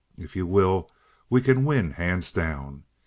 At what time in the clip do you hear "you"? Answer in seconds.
0.35-0.47